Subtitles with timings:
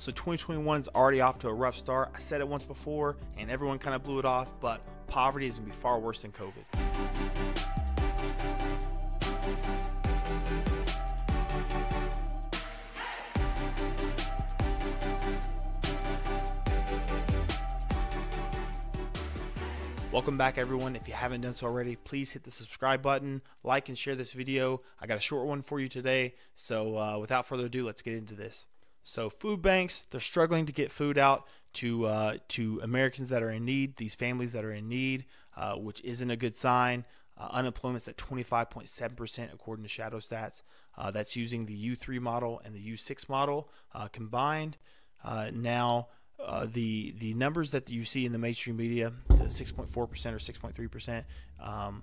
[0.00, 2.10] So 2021 is already off to a rough start.
[2.14, 5.58] I said it once before, and everyone kind of blew it off, but poverty is
[5.58, 6.64] going to be far worse than COVID.
[20.10, 20.96] Welcome back everyone.
[20.96, 24.32] If you haven't done so already, please hit the subscribe button, like and share this
[24.32, 24.80] video.
[24.98, 26.36] I got a short one for you today.
[26.54, 28.66] So uh, without further ado, let's get into this.
[29.02, 33.50] So food banks, they're struggling to get food out to uh, to Americans that are
[33.50, 35.24] in need, these families that are in need,
[35.56, 37.04] uh, which isn't a good sign.
[37.38, 40.62] Uh, unemployment's at 25.7% according to Shadow Stats.
[40.98, 44.76] Uh, that's using the U3 model and the U6 model uh, combined.
[45.24, 46.08] Uh, now,
[46.64, 51.24] the the numbers that you see in the mainstream media, the 6.4% or 6.3%,
[51.60, 52.02] um,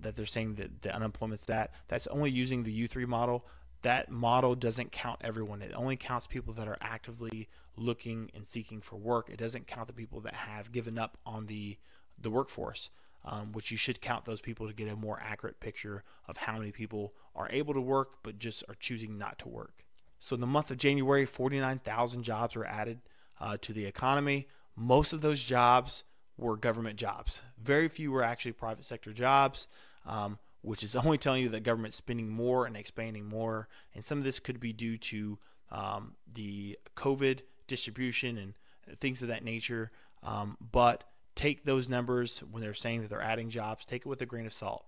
[0.00, 3.44] that they're saying that the unemployment's at, that's only using the U3 model.
[3.82, 5.62] That model doesn't count everyone.
[5.62, 9.28] It only counts people that are actively looking and seeking for work.
[9.30, 11.76] It doesn't count the people that have given up on the
[12.20, 12.90] the workforce,
[13.24, 16.58] um, which you should count those people to get a more accurate picture of how
[16.58, 19.84] many people are able to work but just are choosing not to work.
[20.18, 22.98] So in the month of January, 49,000 jobs were added
[23.40, 24.48] uh, to the economy.
[24.74, 26.02] Most of those jobs
[26.36, 27.42] were government jobs.
[27.62, 29.68] Very few were actually private sector jobs,
[30.06, 33.68] um, which is only telling you that government's spending more and expanding more.
[33.94, 35.38] And some of this could be due to
[35.70, 39.90] um, the COVID distribution and things of that nature.
[40.22, 44.20] Um, but take those numbers when they're saying that they're adding jobs, take it with
[44.20, 44.84] a grain of salt.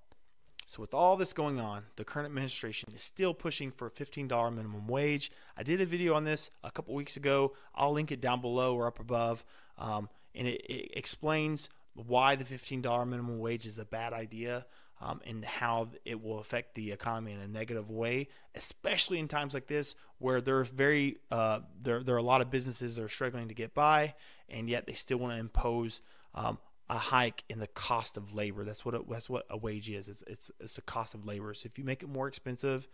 [0.67, 4.55] So, with all this going on, the current administration is still pushing for a $15
[4.55, 5.33] minimum wage.
[5.57, 7.55] I did a video on this a couple weeks ago.
[7.75, 9.45] I'll link it down below or up above.
[9.79, 14.65] Um, and it, it, explains why the $15 minimum wage is a bad idea
[15.01, 19.55] um, and how it will affect the economy in a negative way, especially in times
[19.55, 23.03] like this where there are very uh, there, there are a lot of businesses that
[23.03, 24.15] are struggling to get by,
[24.49, 26.03] and yet they still want to impose
[26.35, 26.59] um,
[26.91, 28.65] a hike in the cost of labor.
[28.65, 30.09] That's what it, that's what a wage is.
[30.09, 31.55] It's it's it's the cost of labor.
[31.55, 32.87] So if you make it more expensive,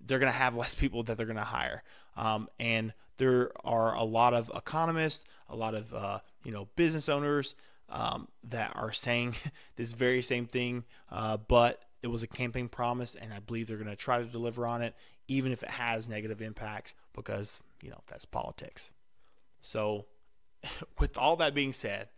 [0.00, 1.82] they're going to have less people that they're going to hire.
[2.16, 7.10] Um, and there are a lot of economists, a lot of uh, you know business
[7.10, 7.54] owners
[7.90, 9.36] um, that are saying
[9.76, 10.84] this very same thing.
[11.10, 14.24] Uh, but it was a campaign promise, and I believe they're going to try to
[14.24, 14.94] deliver on it,
[15.28, 18.92] even if it has negative impacts, because you know that's politics.
[19.60, 20.06] So,
[20.98, 22.08] with all that being said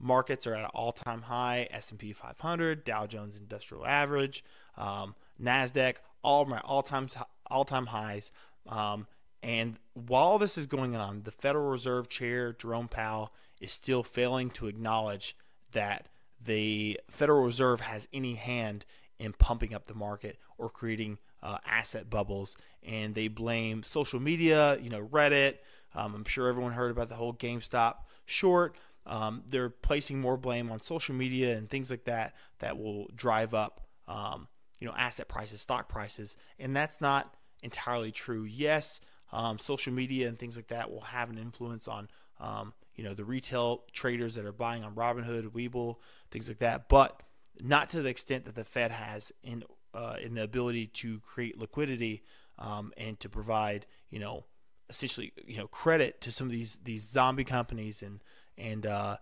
[0.00, 4.42] markets are at an all-time high s&p 500 dow jones industrial average
[4.76, 7.06] um, nasdaq all my all-time
[7.50, 8.32] all-time highs
[8.68, 9.06] um,
[9.42, 14.50] and while this is going on the federal reserve chair jerome powell is still failing
[14.50, 15.36] to acknowledge
[15.72, 16.08] that
[16.42, 18.84] the federal reserve has any hand
[19.18, 22.56] in pumping up the market or creating uh, asset bubbles.
[22.82, 25.56] And they blame social media you know reddit.
[25.94, 28.76] Um, i'm sure everyone heard about the whole gamestop short.
[29.06, 33.54] Um, they're placing more blame on social media and things like that that will drive
[33.54, 36.36] up um, you know asset prices stock prices.
[36.58, 38.44] And that's not entirely true.
[38.44, 39.00] Yes
[39.32, 42.08] um, social media and things like that will have an influence on
[42.40, 45.96] um, you know the retail traders that are buying on robinhood webull
[46.30, 47.22] things like that but
[47.60, 49.62] not to the extent that the fed has in
[49.92, 52.22] uh, in the ability to create liquidity
[52.60, 54.44] um, and to provide you know
[54.88, 58.20] essentially you know credit to some of these these zombie companies and
[58.60, 59.16] and uh,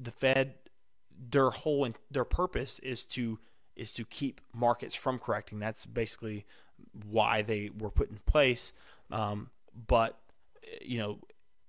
[0.00, 0.54] the Fed,
[1.30, 3.38] their whole and their purpose is to
[3.76, 5.58] is to keep markets from correcting.
[5.58, 6.46] That's basically
[7.08, 8.72] why they were put in place.
[9.10, 9.50] Um,
[9.86, 10.18] but
[10.80, 11.18] you know,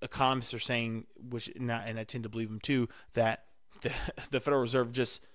[0.02, 3.46] economists are saying, which and I tend to believe them too, that
[3.82, 3.92] the,
[4.32, 5.26] the Federal Reserve just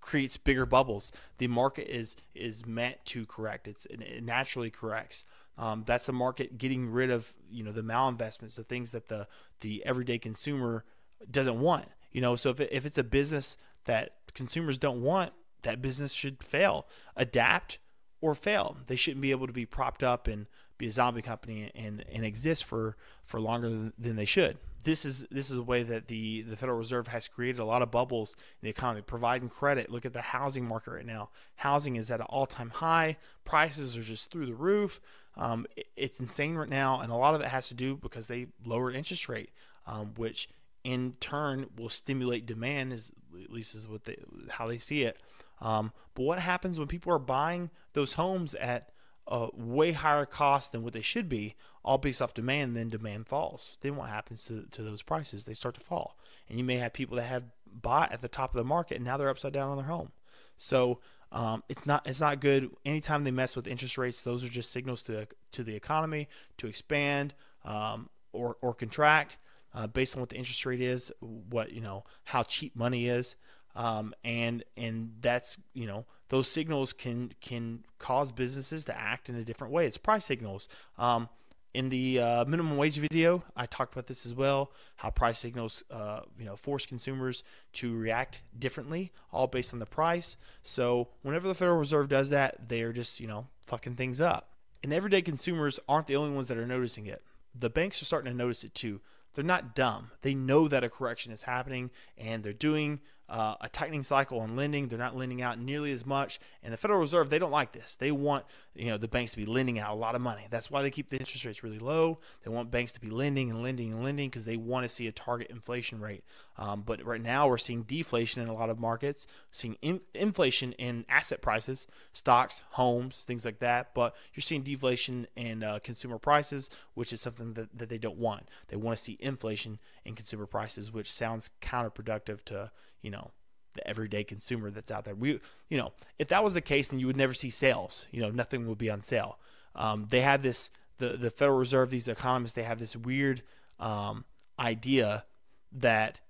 [0.00, 1.12] creates bigger bubbles.
[1.38, 3.68] The market is is meant to correct.
[3.68, 5.24] It's it naturally corrects.
[5.58, 9.28] Um, that's the market getting rid of you know the malinvestments, the things that the
[9.60, 10.84] the everyday consumer
[11.30, 11.86] doesn't want.
[12.10, 15.32] You know, so if, it, if it's a business that consumers don't want,
[15.62, 16.86] that business should fail,
[17.16, 17.78] adapt
[18.22, 18.78] or fail.
[18.86, 20.46] They shouldn't be able to be propped up and
[20.78, 24.56] be a zombie company and, and exist for, for longer than, than they should.
[24.84, 27.82] This is this is a way that the, the Federal Reserve has created a lot
[27.82, 29.90] of bubbles in the economy, providing credit.
[29.90, 31.28] Look at the housing market right now.
[31.54, 33.16] Housing is at an all time high.
[33.44, 35.00] Prices are just through the roof.
[35.36, 38.26] Um, it, it's insane right now, and a lot of it has to do because
[38.26, 39.50] they lowered interest rate,
[39.86, 40.48] um, which
[40.82, 44.16] in turn will stimulate demand is at least is what they
[44.50, 45.16] how they see it
[45.60, 48.92] um, but what happens when people are buying those homes at
[49.26, 51.54] a way higher cost than what they should be
[51.84, 53.76] all based off demand then demand falls.
[53.80, 55.44] Then what happens to, to those prices?
[55.44, 56.16] They start to fall.
[56.48, 59.04] And you may have people that have bought at the top of the market and
[59.04, 60.12] now they're upside down on their home.
[60.56, 61.00] So
[61.30, 62.70] um, it's not it's not good.
[62.84, 66.28] Anytime they mess with interest rates those are just signals to to the economy
[66.58, 67.34] to expand
[67.64, 69.38] um, or, or contract
[69.74, 73.36] uh, based on what the interest rate is, what you know, how cheap money is,
[73.74, 79.36] um, and and that's you know those signals can can cause businesses to act in
[79.36, 79.86] a different way.
[79.86, 80.68] It's price signals.
[80.98, 81.28] Um,
[81.74, 84.72] in the uh, minimum wage video, I talked about this as well.
[84.96, 89.86] How price signals, uh, you know, force consumers to react differently, all based on the
[89.86, 90.36] price.
[90.62, 94.50] So whenever the Federal Reserve does that, they are just you know fucking things up.
[94.82, 97.22] And everyday consumers aren't the only ones that are noticing it.
[97.54, 99.00] The banks are starting to notice it too.
[99.34, 100.10] They're not dumb.
[100.22, 104.56] They know that a correction is happening, and they're doing uh, a tightening cycle on
[104.56, 104.88] lending.
[104.88, 107.96] They're not lending out nearly as much, and the Federal Reserve they don't like this.
[107.96, 110.46] They want you know the banks to be lending out a lot of money.
[110.50, 112.18] That's why they keep the interest rates really low.
[112.44, 115.06] They want banks to be lending and lending and lending because they want to see
[115.06, 116.24] a target inflation rate.
[116.58, 120.72] Um, but right now we're seeing deflation in a lot of markets, seeing in, inflation
[120.72, 123.94] in asset prices, stocks, homes, things like that.
[123.94, 128.18] But you're seeing deflation in uh, consumer prices, which is something that, that they don't
[128.18, 128.48] want.
[128.68, 132.70] They want to see inflation in consumer prices, which sounds counterproductive to
[133.02, 133.30] you know
[133.74, 135.14] the everyday consumer that's out there.
[135.14, 138.06] We, you know, if that was the case, then you would never see sales.
[138.10, 139.38] You know, nothing would be on sale.
[139.74, 143.42] Um, they have this, the the Federal Reserve, these economists, they have this weird
[143.78, 144.24] um,
[144.58, 145.24] idea
[145.72, 146.20] that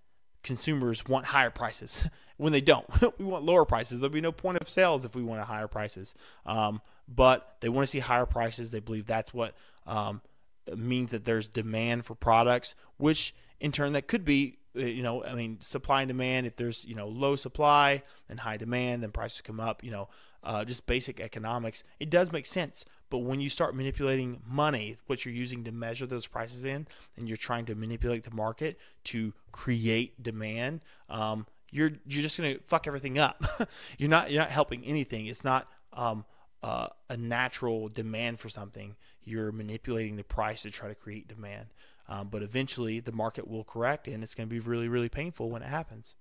[0.43, 2.87] consumers want higher prices when they don't.
[3.19, 4.01] we want lower prices.
[4.01, 6.15] There'll be no point of sales if we want higher prices.
[6.47, 8.71] Um, but they want to see higher prices.
[8.71, 9.55] They believe that's what
[9.87, 10.23] um,
[10.75, 15.35] means that there's demand for products, which in turn that could be you know, I
[15.35, 16.47] mean, supply and demand.
[16.47, 19.85] If there's you know low supply and high demand, then prices come up.
[19.85, 20.09] You know,
[20.43, 21.85] uh, just basic economics.
[22.01, 22.85] It does make sense.
[23.11, 26.87] But when you start manipulating money, what you're using to measure those prices in,
[27.17, 30.81] and you're trying to manipulate the market to create demand,
[31.11, 33.45] um, you're you're just gonna fuck everything up.
[33.99, 35.27] you're not you're not helping anything.
[35.27, 36.25] It's not um,
[36.63, 38.97] uh, a natural demand for something.
[39.25, 41.67] You're manipulating the price to try to create demand.
[42.09, 45.51] Um, but eventually the market will correct and it's going to be really, really painful
[45.51, 46.17] when it happens.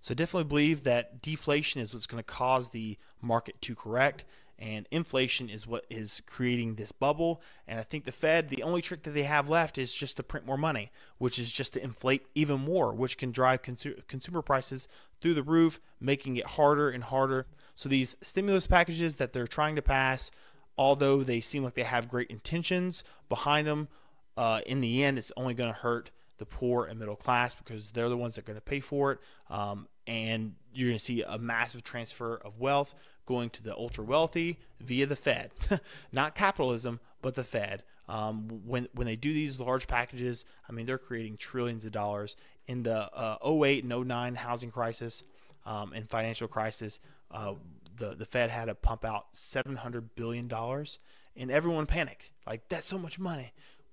[0.00, 4.24] So definitely believe that deflation is what's going to cause the market to correct
[4.58, 7.42] and inflation is what is creating this bubble.
[7.68, 10.22] And I think the Fed, the only trick that they have left is just to
[10.22, 14.42] print more money, which is just to inflate even more, which can drive consu- consumer
[14.42, 14.88] prices
[15.20, 17.46] through the roof, making it harder and harder.
[17.74, 20.30] So these stimulus packages that they're trying to pass,
[20.78, 23.88] although they seem like they have great intentions behind them,
[24.36, 27.90] uh, in the end, it's only going to hurt the poor and middle class because
[27.90, 29.18] they're the ones that are going to pay for it.
[29.48, 32.94] Um, and you're going to see a massive transfer of wealth
[33.24, 35.50] going to the ultra wealthy via the Fed,
[36.12, 37.82] not capitalism, but the Fed.
[38.08, 42.36] Um, when when they do these large packages, I mean they're creating trillions of dollars.
[42.68, 45.24] In the uh, 08 and 09 housing crisis
[45.64, 47.00] um, and financial crisis,
[47.32, 47.54] uh,
[47.96, 51.00] the the Fed had to pump out 700 billion dollars,
[51.34, 52.30] and everyone panicked.
[52.46, 53.52] Like that's so much money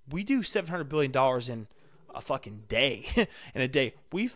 [0.09, 1.67] we do 700 billion dollars in
[2.13, 3.05] a fucking day
[3.55, 3.93] in a day.
[4.11, 4.35] We've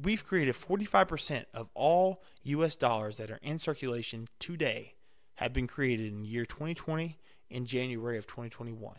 [0.00, 4.94] we've created 45% of all US dollars that are in circulation today
[5.34, 7.18] have been created in year 2020
[7.50, 8.96] in January of 2021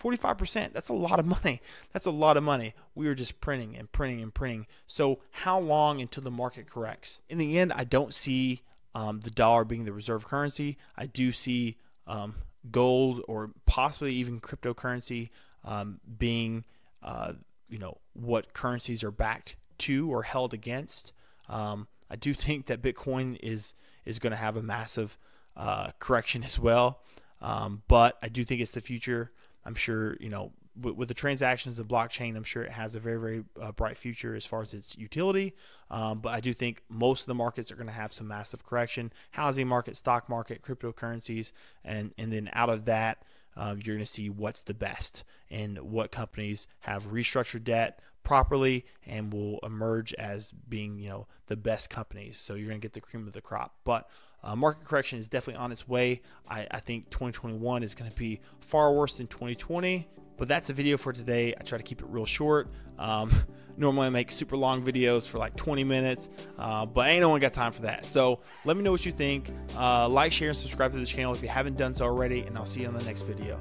[0.00, 1.60] 45% that's a lot of money.
[1.92, 2.74] That's a lot of money.
[2.94, 4.66] We are just printing and printing and printing.
[4.86, 7.20] So how long until the market corrects?
[7.28, 8.62] In the end i don't see
[8.94, 10.76] um, the dollar being the reserve currency.
[10.96, 12.34] I do see um,
[12.70, 15.30] gold or possibly even cryptocurrency
[15.64, 16.64] um, being
[17.02, 17.32] uh,
[17.68, 21.12] you know what currencies are backed to or held against.
[21.48, 25.18] Um, I do think that Bitcoin is is going to have a massive
[25.56, 27.00] uh, correction as well,
[27.40, 29.32] um, but I do think it's the future.
[29.64, 33.00] I'm sure you know with, with, the transactions of blockchain, I'm sure it has a
[33.00, 35.54] very, very uh, bright future as far as its utility.
[35.90, 38.64] Um, but I do think most of the markets are going to have some massive
[38.64, 41.52] correction: housing market, stock market, cryptocurrencies,
[41.84, 43.22] and and then out of that,
[43.56, 48.86] um, you're going to see what's the best and what companies have restructured debt properly
[49.06, 52.38] and will emerge as being you know the best companies.
[52.38, 54.08] So you're going to get the cream of the crop, but.
[54.44, 56.20] Uh, market correction is definitely on its way.
[56.50, 60.08] I, I think 2021 is going to be far worse than 2020.
[60.42, 61.54] But that's a video for today.
[61.56, 62.66] I try to keep it real short.
[62.98, 63.32] Um,
[63.76, 67.38] normally I make super long videos for like 20 minutes, uh, but ain't no one
[67.38, 68.04] got time for that.
[68.04, 69.52] So let me know what you think.
[69.76, 72.58] Uh, like, share, and subscribe to the channel if you haven't done so already, and
[72.58, 73.56] I'll see you on the next video.